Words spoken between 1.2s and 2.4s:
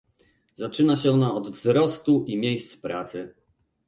od "wzrostu i